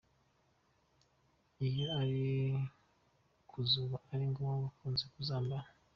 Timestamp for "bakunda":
4.63-5.01